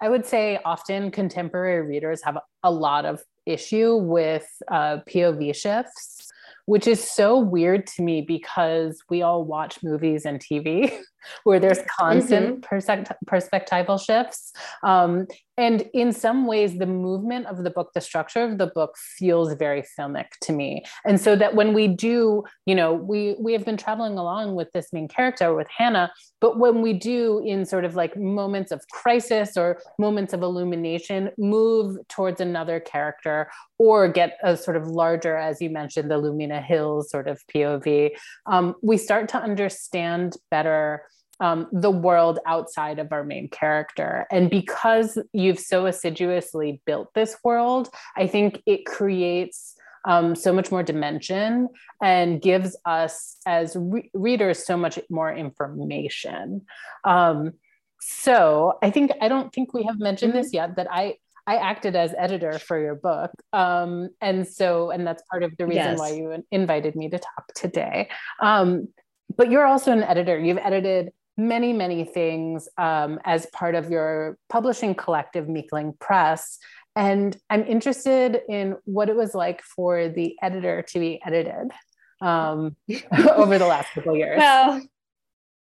[0.00, 6.30] I would say often contemporary readers have a lot of issue with uh, POV shifts,
[6.66, 10.98] which is so weird to me because we all watch movies and TV
[11.44, 13.24] where there's constant mm-hmm.
[13.26, 14.52] perspectival shifts.
[14.82, 15.26] Um,
[15.56, 19.52] and in some ways the movement of the book the structure of the book feels
[19.54, 20.84] very filmic to me.
[21.04, 24.70] And so that when we do you know we we have been traveling along with
[24.72, 28.82] this main character with hannah but when we do in sort of like moments of
[28.90, 35.36] crisis or moments of illumination move towards another character or get a sort of larger
[35.36, 38.10] as you mentioned the lumina hills sort of pov
[38.46, 41.02] um, we start to understand better
[41.40, 44.26] um, the world outside of our main character.
[44.30, 50.70] And because you've so assiduously built this world, I think it creates um, so much
[50.70, 51.68] more dimension
[52.02, 56.62] and gives us as re- readers so much more information.
[57.04, 57.52] Um,
[58.00, 60.42] so I think I don't think we have mentioned mm-hmm.
[60.42, 61.16] this yet that I
[61.46, 63.30] I acted as editor for your book.
[63.52, 65.98] Um, and so, and that's part of the reason yes.
[65.98, 68.08] why you invited me to talk today.
[68.40, 68.88] Um,
[69.36, 70.38] but you're also an editor.
[70.38, 76.58] You've edited many, many things um, as part of your publishing collective, Meekling Press.
[76.96, 81.72] And I'm interested in what it was like for the editor to be edited
[82.20, 82.76] um,
[83.34, 84.38] over the last couple years.
[84.38, 84.80] Well,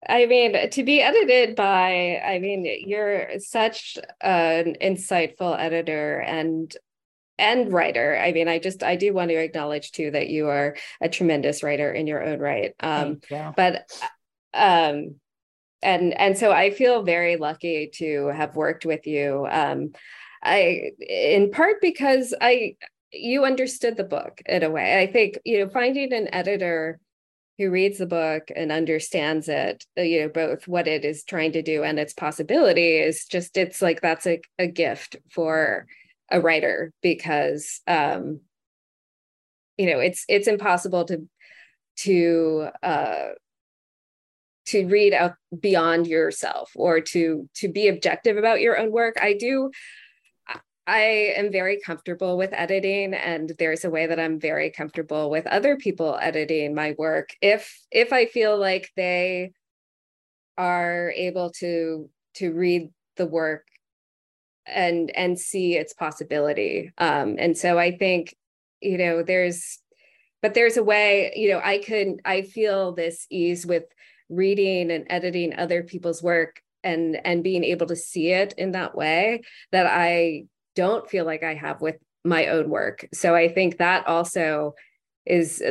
[0.06, 6.74] I mean, to be edited by, I mean, you're such an insightful editor and
[7.36, 8.16] and writer.
[8.16, 11.62] I mean, I just I do want to acknowledge too that you are a tremendous
[11.62, 12.74] writer in your own right.
[12.78, 13.20] Um,
[13.56, 13.90] but
[14.52, 15.16] um,
[15.84, 19.46] and and so I feel very lucky to have worked with you.
[19.50, 19.92] Um,
[20.42, 22.76] I in part because I
[23.12, 25.00] you understood the book in a way.
[25.00, 26.98] I think you know finding an editor
[27.58, 31.52] who reads the book and understands it, uh, you know, both what it is trying
[31.52, 35.86] to do and its possibility is just it's like that's a, a gift for
[36.30, 38.40] a writer because um
[39.76, 41.28] you know it's it's impossible to
[41.96, 43.28] to uh
[44.66, 49.16] to read out beyond yourself or to to be objective about your own work.
[49.20, 49.70] I do
[50.86, 55.46] i am very comfortable with editing and there's a way that i'm very comfortable with
[55.46, 57.30] other people editing my work.
[57.40, 59.52] If if i feel like they
[60.58, 63.66] are able to to read the work
[64.66, 66.92] and and see its possibility.
[66.98, 68.34] Um and so i think
[68.80, 69.78] you know there's
[70.42, 73.84] but there's a way you know i could i feel this ease with
[74.28, 78.94] reading and editing other people's work and and being able to see it in that
[78.94, 80.44] way that I
[80.76, 83.06] don't feel like I have with my own work.
[83.12, 84.74] So I think that also
[85.26, 85.62] is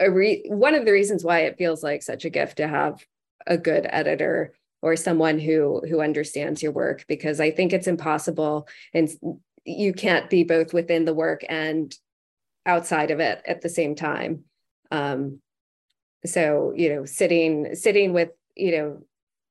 [0.00, 3.04] a, re- one of the reasons why it feels like such a gift to have
[3.46, 8.68] a good editor or someone who who understands your work because I think it's impossible
[8.94, 9.08] and
[9.64, 11.94] you can't be both within the work and
[12.66, 14.44] outside of it at the same time.
[14.90, 15.40] Um,
[16.24, 19.02] so you know sitting sitting with you know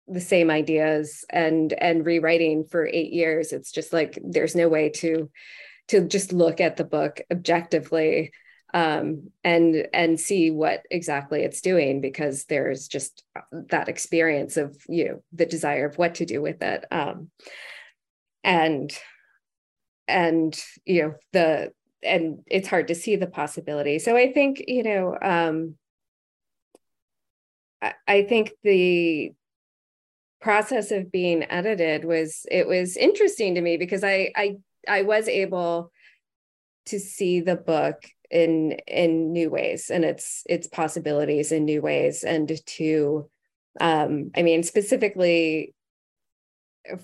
[0.07, 4.89] the same ideas and and rewriting for eight years it's just like there's no way
[4.89, 5.29] to
[5.88, 8.31] to just look at the book objectively
[8.73, 15.10] um, and and see what exactly it's doing because there's just that experience of you
[15.10, 17.29] know the desire of what to do with it um,
[18.43, 18.97] and
[20.07, 23.99] and you know the and it's hard to see the possibility.
[23.99, 25.75] So i think you know um,
[28.08, 29.32] I think the
[30.41, 35.28] process of being edited was it was interesting to me because I I I was
[35.28, 35.91] able
[36.88, 42.24] to see the book in in new ways and its its possibilities in new ways
[42.24, 43.30] and to
[43.80, 45.74] um I mean specifically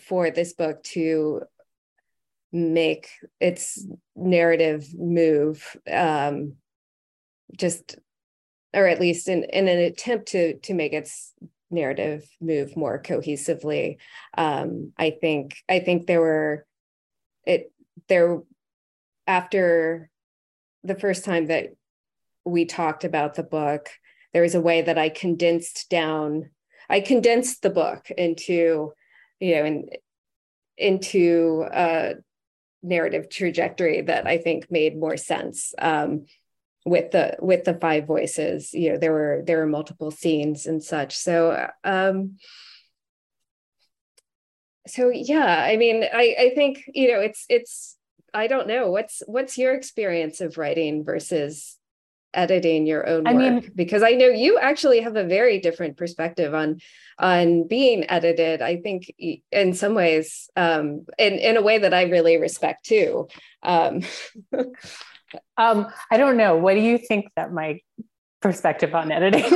[0.08, 1.42] for this book to
[2.52, 3.10] make
[3.40, 3.86] its
[4.16, 6.54] narrative move um
[7.58, 7.98] just
[8.78, 11.34] or at least in, in an attempt to to make its
[11.72, 13.98] narrative move more cohesively.
[14.38, 16.66] Um, i think i think there were
[17.46, 17.72] it
[18.08, 18.42] there
[19.26, 20.10] after
[20.84, 21.70] the first time that
[22.46, 23.90] we talked about the book
[24.32, 26.50] there was a way that i condensed down
[26.90, 28.94] i condensed the book into
[29.40, 29.90] you know in,
[30.78, 32.14] into a
[32.84, 35.74] narrative trajectory that i think made more sense.
[35.80, 36.26] Um,
[36.86, 40.84] with the with the five voices you know there were there were multiple scenes and
[40.84, 41.18] such.
[41.18, 42.38] So um
[44.88, 47.98] so yeah i mean i i think you know it's it's
[48.34, 51.78] i don't know what's what's your experience of writing versus
[52.34, 55.98] editing your own work I mean, because i know you actually have a very different
[55.98, 56.80] perspective on
[57.18, 59.14] on being edited i think
[59.52, 63.28] in some ways um in in a way that i really respect too
[63.64, 64.02] um
[65.58, 66.56] Um, I don't know.
[66.58, 67.80] What do you think that my
[68.40, 69.44] perspective on editing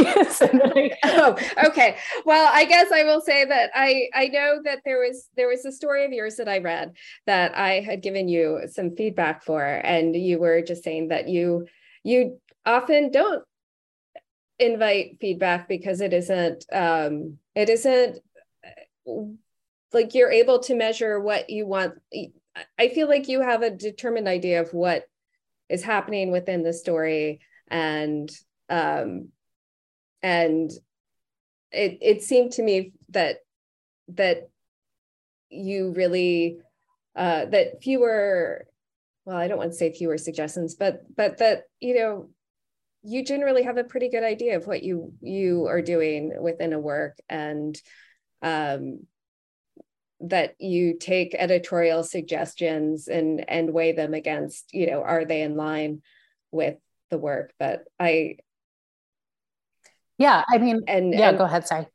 [1.03, 1.97] oh okay.
[2.25, 5.63] Well i guess i will say that i i know that there was there was
[5.65, 6.93] a story of yours that i read
[7.27, 11.67] that i had given you some feedback for and you were just saying that you
[12.03, 13.43] you often don't
[14.57, 18.19] invite feedback because it isn't um it isn't
[19.93, 21.95] like you're able to measure what you want.
[22.77, 25.05] I feel like you have a determined idea of what
[25.71, 28.29] is happening within the story and
[28.69, 29.29] um
[30.21, 30.69] and
[31.71, 33.37] it it seemed to me that
[34.09, 34.49] that
[35.49, 36.57] you really
[37.15, 38.65] uh that fewer
[39.25, 42.29] well i don't want to say fewer suggestions but but that you know
[43.03, 46.79] you generally have a pretty good idea of what you you are doing within a
[46.79, 47.81] work and
[48.41, 48.99] um
[50.23, 55.55] that you take editorial suggestions and and weigh them against you know are they in
[55.55, 56.01] line
[56.51, 56.77] with
[57.09, 57.53] the work?
[57.59, 58.37] But i
[60.17, 61.87] yeah i mean and yeah and, go ahead sorry.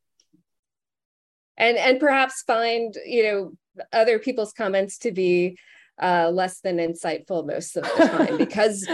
[1.56, 3.52] And and perhaps find you know
[3.92, 5.58] other people's comments to be
[6.02, 8.86] uh, less than insightful most of the time because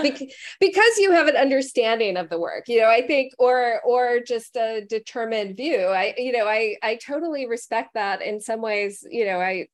[0.60, 4.56] because you have an understanding of the work you know i think or or just
[4.56, 5.86] a determined view.
[5.86, 9.66] I you know i i totally respect that in some ways you know i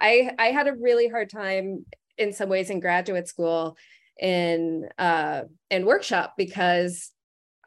[0.00, 1.84] i i had a really hard time
[2.16, 3.76] in some ways in graduate school
[4.18, 7.10] in uh in workshop because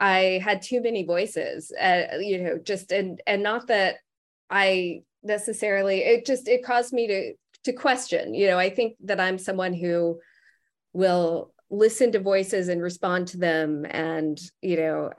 [0.00, 3.96] i had too many voices uh, you know just and and not that
[4.50, 7.32] i necessarily it just it caused me to
[7.68, 8.34] to question.
[8.34, 10.18] You know i think that i'm someone who
[10.92, 13.86] will listen to voices and respond to them.
[13.88, 15.10] And you know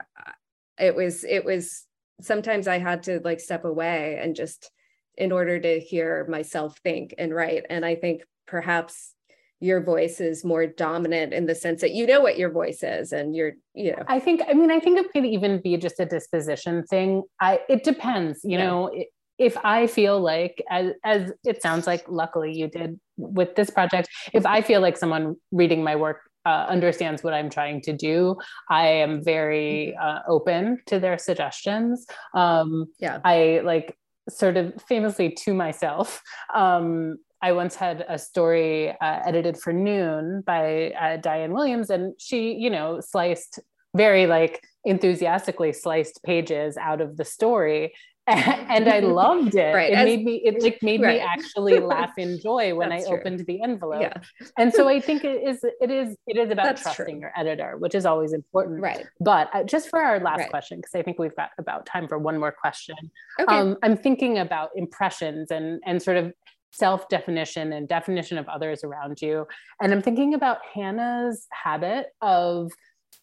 [0.78, 1.86] it was it was
[2.20, 4.70] sometimes i had to like step away and just
[5.16, 7.64] in order to hear myself think and write.
[7.70, 9.14] And i think perhaps
[9.62, 13.12] your voice is more dominant in the sense that you know what your voice is
[13.12, 14.02] and you're you know.
[14.08, 17.22] I think i mean i think it could even be just a disposition thing.
[17.40, 18.66] I it depends you yeah.
[18.66, 19.08] know it,
[19.40, 24.08] if I feel like, as, as it sounds like, luckily you did with this project,
[24.34, 28.36] if I feel like someone reading my work uh, understands what I'm trying to do,
[28.68, 30.06] I am very mm-hmm.
[30.06, 32.06] uh, open to their suggestions.
[32.34, 33.96] Um, yeah, I like
[34.28, 36.20] sort of famously to myself.
[36.54, 42.12] Um, I once had a story uh, edited for Noon by uh, Diane Williams, and
[42.18, 43.58] she, you know, sliced
[43.96, 47.92] very like enthusiastically sliced pages out of the story
[48.68, 49.74] and I loved it.
[49.74, 49.90] Right.
[49.92, 51.16] It As, made me it like made right.
[51.16, 53.18] me actually laugh in joy when That's I true.
[53.18, 54.02] opened the envelope.
[54.02, 54.14] Yeah.
[54.56, 57.20] and so I think it is it is it is about That's trusting true.
[57.20, 58.80] your editor, which is always important.
[58.80, 59.06] Right.
[59.20, 60.50] But uh, just for our last right.
[60.50, 62.96] question, because I think we've got about time for one more question.
[63.40, 63.54] Okay.
[63.54, 66.32] Um, I'm thinking about impressions and and sort of
[66.72, 69.44] self-definition and definition of others around you.
[69.82, 72.70] And I'm thinking about Hannah's habit of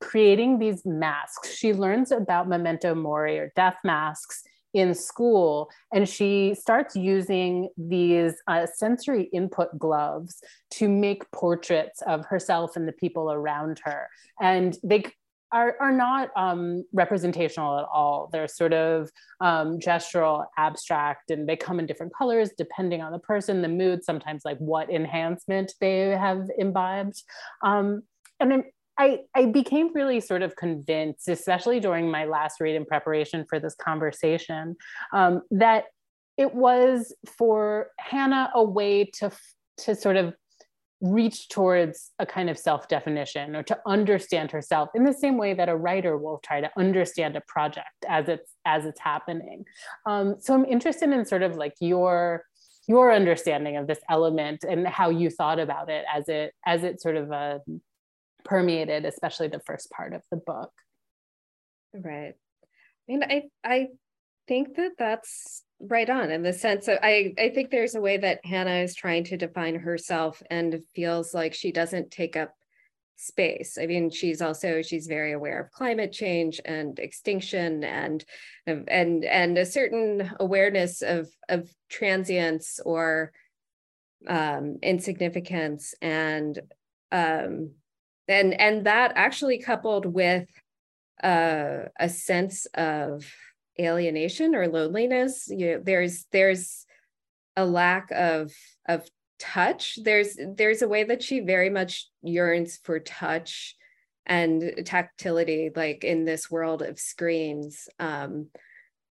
[0.02, 1.56] creating these masks.
[1.56, 4.44] She learns about memento mori or death masks
[4.78, 12.26] in school and she starts using these uh, sensory input gloves to make portraits of
[12.26, 14.08] herself and the people around her
[14.40, 15.04] and they
[15.52, 18.30] are, are not um, representational at all.
[18.32, 19.10] They're sort of
[19.40, 24.04] um, gestural, abstract, and they come in different colors depending on the person, the mood,
[24.04, 27.24] sometimes like what enhancement they have imbibed.
[27.64, 28.04] Um,
[28.40, 28.64] and
[28.98, 33.60] I, I became really sort of convinced, especially during my last read in preparation for
[33.60, 34.76] this conversation,
[35.14, 35.86] um, that
[36.38, 39.32] it was for Hannah a way to,
[39.80, 40.34] to sort of
[41.02, 45.54] reach towards a kind of self definition or to understand herself in the same way
[45.54, 49.64] that a writer will try to understand a project as it's as it's happening.
[50.06, 52.44] Um, so i'm interested in sort of like your
[52.88, 57.02] your understanding of this element and how you thought about it as it as it
[57.02, 57.60] sort of a
[58.48, 60.72] permeated especially the first part of the book.
[61.94, 62.34] Right.
[63.08, 63.88] And i i
[64.48, 68.18] think that that's right on in the sense of i i think there's a way
[68.18, 72.54] that hannah is trying to define herself and feels like she doesn't take up
[73.18, 73.78] space.
[73.82, 78.24] I mean she's also she's very aware of climate change and extinction and
[78.68, 83.32] and and a certain awareness of of transience or
[84.28, 86.60] um insignificance and
[87.12, 87.72] um
[88.28, 90.48] and and that actually coupled with
[91.24, 93.26] uh, a sense of
[93.80, 96.86] alienation or loneliness you know, there's there's
[97.56, 98.52] a lack of
[98.88, 99.08] of
[99.40, 100.00] touch.
[100.02, 103.76] There's there's a way that she very much yearns for touch
[104.26, 108.48] and tactility like in this world of screens um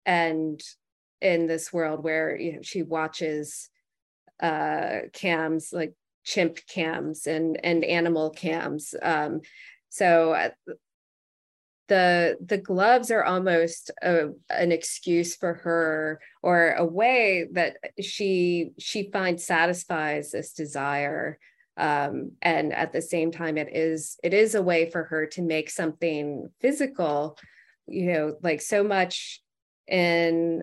[0.06, 0.62] and
[1.20, 3.68] in this world where you know she watches
[4.40, 5.94] uh cams like
[6.30, 8.94] chimp cams and and animal cams.
[9.02, 9.40] Um,
[9.88, 10.50] so uh,
[11.88, 18.70] the the gloves are almost a, an excuse for her or a way that she
[18.78, 21.38] she finds satisfies this desire.
[21.76, 25.42] Um, and at the same time it is it is a way for her to
[25.42, 27.38] make something physical
[27.86, 29.40] you know like so much
[29.88, 30.62] in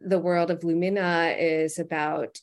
[0.00, 2.38] the world of lumina is about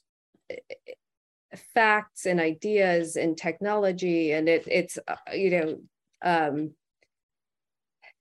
[1.56, 5.78] facts and ideas and technology and it, it's uh, you know
[6.24, 6.72] um,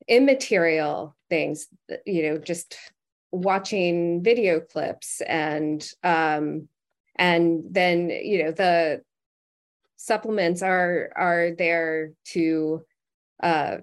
[0.09, 1.69] immaterial things
[2.05, 2.77] you know just
[3.31, 6.69] watching video clips and um,
[7.17, 9.03] and then you know the
[9.97, 12.85] supplements are are there to
[13.43, 13.79] uh,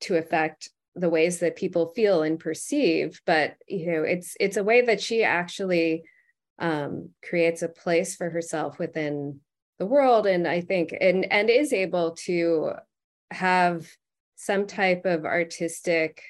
[0.00, 4.64] to affect the ways that people feel and perceive but you know it's it's a
[4.64, 6.02] way that she actually
[6.62, 9.40] um, creates a place for herself within
[9.78, 10.26] the world.
[10.26, 12.72] And i think and and is able to
[13.30, 13.86] have
[14.36, 16.22] some type of artistic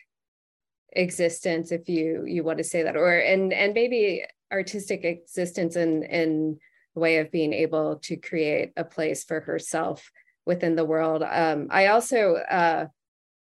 [0.94, 6.02] existence if you you want to say that or and and maybe artistic existence in
[6.02, 6.58] in
[6.94, 10.10] way of being able to create a place for herself
[10.44, 11.22] within the world.
[11.22, 12.86] Um i also uh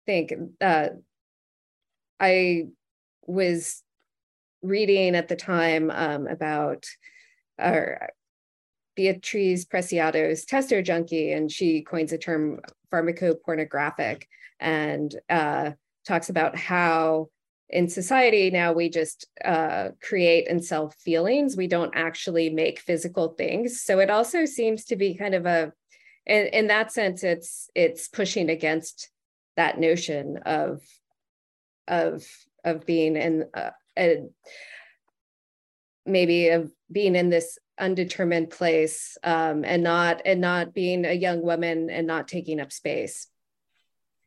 [0.06, 0.90] think uh
[2.20, 2.68] i
[3.26, 3.84] was
[4.62, 6.86] reading at the time um about
[7.60, 8.08] uh,
[8.96, 12.60] Beatriz Preciado's Testo Junkie, and she coins the term
[12.92, 14.24] pharmacopornographic
[14.60, 15.72] and uh,
[16.06, 17.30] talks about how
[17.70, 21.56] in society now we just uh, create and sell feelings.
[21.56, 23.82] We don't actually make physical things.
[23.82, 25.72] So it also seems to be kind of a,
[26.26, 29.10] in, in that sense, it's it's pushing against
[29.56, 30.82] that notion of
[31.88, 32.26] of
[32.66, 33.70] of being in uh,
[34.00, 34.30] a,
[36.06, 41.42] maybe of being in this undetermined place um, and not and not being a young
[41.42, 43.28] woman and not taking up space.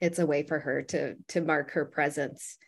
[0.00, 2.58] It's a way for her to to mark her presence.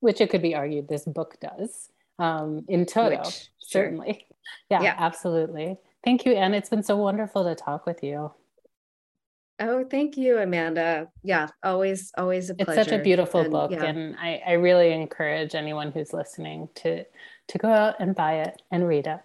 [0.00, 4.12] Which it could be argued this book does um, in toto which, certainly.
[4.12, 4.36] Sure.
[4.70, 4.94] yeah, yeah.
[4.98, 5.76] absolutely.
[6.04, 8.32] Thank you and it's been so wonderful to talk with you
[9.60, 11.08] Oh, thank you, Amanda.
[11.22, 12.80] Yeah, always, always a pleasure.
[12.80, 13.84] It's such a beautiful and, book, yeah.
[13.84, 17.04] and I, I really encourage anyone who's listening to
[17.48, 19.18] to go out and buy it and read it.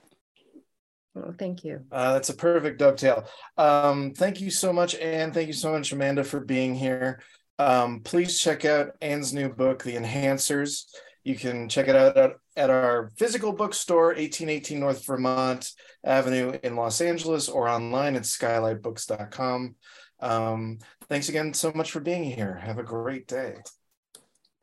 [1.15, 1.81] Oh, thank you.
[1.91, 3.25] Uh, that's a perfect dovetail.
[3.57, 5.31] Um, thank you so much, Anne.
[5.31, 7.21] Thank you so much, Amanda, for being here.
[7.59, 10.85] Um, please check out Anne's new book, The Enhancers.
[11.23, 15.69] You can check it out at, at our physical bookstore, 1818 North Vermont
[16.03, 19.75] Avenue in Los Angeles, or online at skylightbooks.com.
[20.23, 22.55] Um, thanks again so much for being here.
[22.55, 23.57] Have a great day.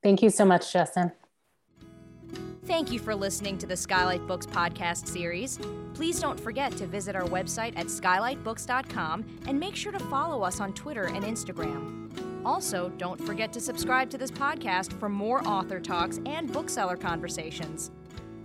[0.02, 1.12] Thank you so much, Justin.
[2.64, 5.58] Thank you for listening to the Skylight Books podcast series.
[5.92, 10.60] Please don't forget to visit our website at skylightbooks.com and make sure to follow us
[10.60, 12.10] on Twitter and Instagram.
[12.46, 17.90] Also, don't forget to subscribe to this podcast for more author talks and bookseller conversations.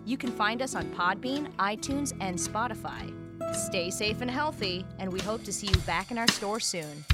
[0.05, 3.13] You can find us on Podbean, iTunes, and Spotify.
[3.55, 7.05] Stay safe and healthy, and we hope to see you back in our store soon.